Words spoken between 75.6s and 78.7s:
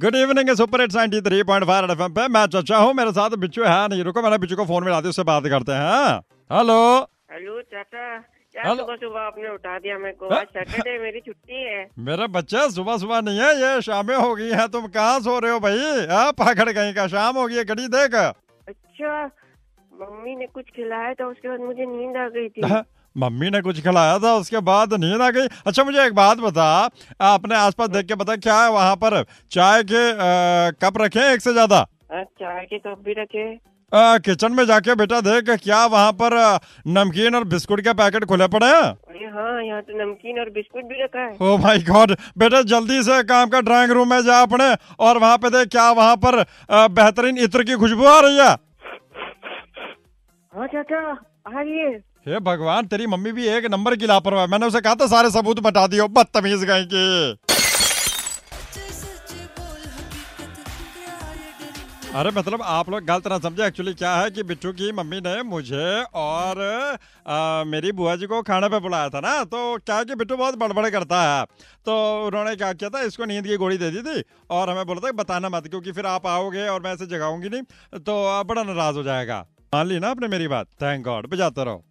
क्योंकि फिर आप आओगे और मैं ऐसे जगाऊँगी नहीं तो बड़ा